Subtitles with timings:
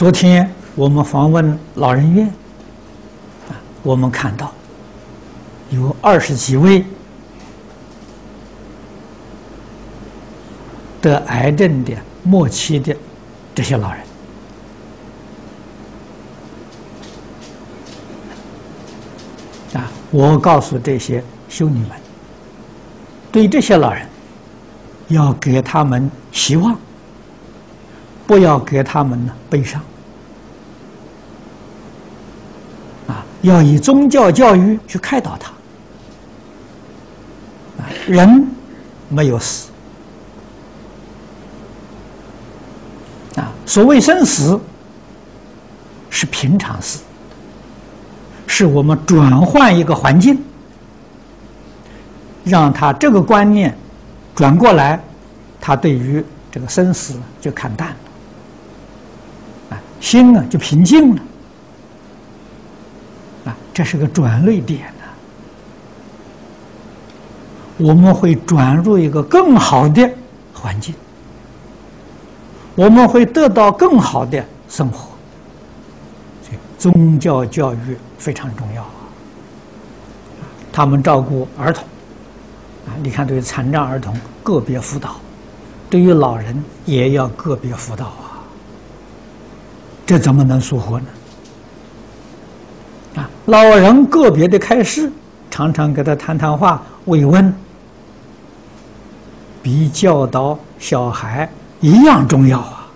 [0.00, 2.26] 昨天我们访问老人院，
[3.50, 3.52] 啊，
[3.82, 4.50] 我们看到
[5.68, 6.82] 有二十几位
[11.02, 11.92] 得癌症的
[12.22, 12.96] 末期的
[13.54, 14.00] 这些老人，
[19.74, 21.90] 啊，我告诉这些修女们，
[23.30, 24.08] 对这些老人，
[25.08, 26.74] 要给他们希望。
[28.30, 29.82] 不要给他们呢悲伤，
[33.08, 35.50] 啊，要以宗教教育去开导他。
[38.06, 38.46] 人
[39.08, 39.72] 没有死，
[43.34, 44.60] 啊，所谓生死
[46.08, 47.00] 是平常事，
[48.46, 50.40] 是我们转换一个环境，
[52.44, 53.76] 让他这个观念
[54.36, 55.02] 转过来，
[55.60, 57.96] 他对于这个生死就看淡了。
[60.00, 61.22] 心呢就平静了，
[63.44, 65.04] 啊，这是个转捩点呢。
[67.76, 70.10] 我们会转入一个更好的
[70.52, 70.94] 环境，
[72.74, 75.08] 我们会得到更好的生活。
[76.78, 78.90] 宗教教育非常重要啊。
[80.72, 81.84] 他们照顾儿童，
[82.86, 85.16] 啊，你看对于残障儿童个别辅导，
[85.90, 88.29] 对于老人也要个别辅导啊。
[90.10, 91.04] 这怎么能疏忽呢？
[93.14, 95.08] 啊，老人个别的开示，
[95.48, 97.54] 常常给他谈谈话、慰问，
[99.62, 102.90] 比教导小孩一样重要啊！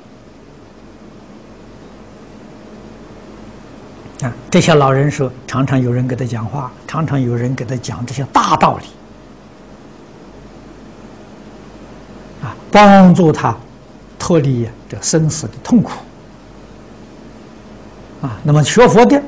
[4.22, 8.86] 啊，这些老人说，常常有人给他讲话，常常有人给他讲这些大道理，
[12.44, 13.56] 啊，帮助他
[14.18, 15.92] 脱离这生死的痛苦。
[18.24, 19.22] 啊，那么学佛的，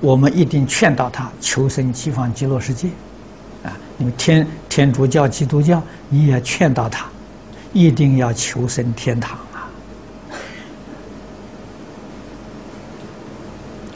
[0.00, 2.88] 我们一定劝导他求生西方极乐世界，
[3.62, 7.04] 啊，你们天天主教、基督教，你也劝导他，
[7.74, 9.68] 一定要求生天堂啊！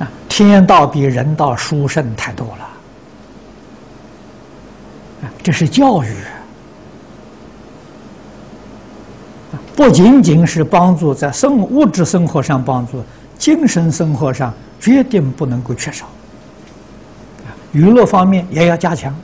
[0.01, 2.65] 啊，天道比人道殊胜太多了，
[5.23, 6.13] 啊，这是教育，
[9.75, 13.03] 不仅仅是帮助在生物质生活上帮助。
[13.39, 16.07] 精神生活上决定不能够缺少，
[17.47, 19.15] 啊，娱乐方面也要加强。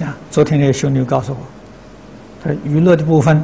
[0.00, 1.38] 啊，昨天那个兄弟告诉我，
[2.42, 3.36] 他娱乐的部分，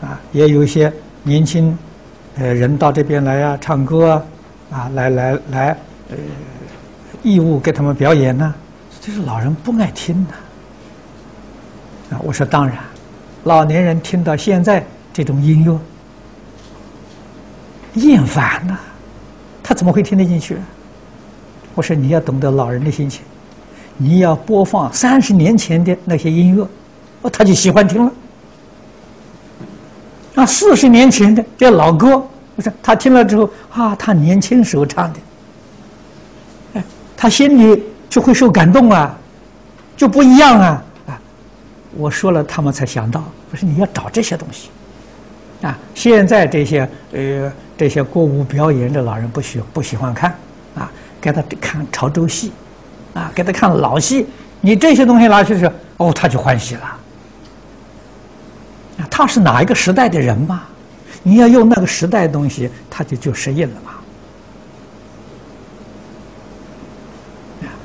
[0.00, 1.76] 啊，也有一些年轻，
[2.36, 4.12] 呃，人到这边来啊，唱歌
[4.70, 5.76] 啊，啊，来来来，
[6.08, 6.16] 呃，
[7.22, 8.54] 义务给他们表演呢，
[9.00, 12.16] 这是老人不爱听的。
[12.16, 12.78] 啊，我说当然，
[13.44, 15.78] 老年人听到现在这种音乐。
[17.94, 18.78] 厌烦呐，
[19.62, 20.56] 他怎么会听得进去？
[21.74, 23.22] 我说你要懂得老人的心情，
[23.96, 26.66] 你要播放三十年前的那些音乐，
[27.22, 28.12] 哦，他就喜欢听了。
[30.34, 32.16] 那四十年前的这老歌，
[32.56, 35.18] 我说他听了之后啊，他年轻时候唱的，
[36.74, 36.84] 哎，
[37.16, 39.16] 他心里就会受感动啊，
[39.96, 41.20] 就不一样啊啊！
[41.96, 44.70] 我说了，他们才想到，我说你要找这些东西。
[45.62, 50.36] 啊，现在这些呃这些歌舞表演的老人不喜不喜欢看，
[50.74, 52.52] 啊，给他看潮州戏，
[53.14, 54.26] 啊，给他看老戏，
[54.60, 56.82] 你这些东西拿去说，哦，他就欢喜了。
[58.98, 60.64] 啊，他是哪一个时代的人嘛？
[61.22, 63.92] 你要用那个时代的东西，他就就适应了嘛。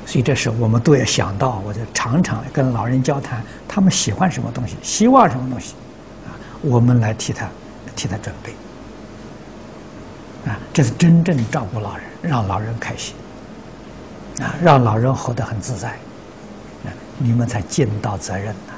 [0.04, 5.72] 所以这时我们都要想到，我就常常跟老人交谈，他们喜欢什么东西，希望什么东西，
[6.26, 7.48] 啊，我们来替他。
[7.94, 8.52] 替他准备，
[10.46, 13.16] 啊，这是真正照顾老人，让老人开心，
[14.40, 15.88] 啊，让老人活得很自在，
[16.84, 18.74] 啊，你们才尽到责任呐，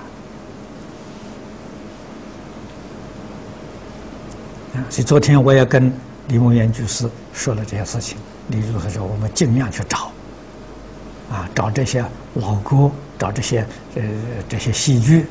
[4.77, 5.93] 啊，所以昨天我也跟
[6.29, 8.17] 李梦元居士说了这些事情，
[8.49, 10.11] 李居士说我们尽量去找，
[11.31, 13.61] 啊，找这些老歌，找这些
[13.95, 14.03] 呃
[14.49, 15.27] 这些戏剧，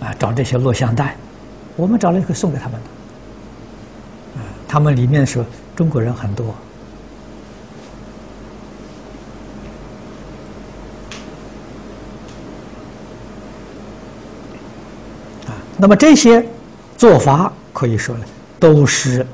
[0.00, 1.16] 啊，找这些录像带，
[1.74, 2.86] 我们找了一个送给他们的。
[4.68, 5.44] 他们里面说
[5.80, 6.44] 中国人很多
[15.46, 16.46] 啊，那么这些
[16.98, 18.24] 做法可以说呢，
[18.58, 19.26] 都是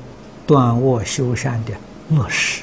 [0.45, 1.73] 断我修善的
[2.15, 2.61] 落实。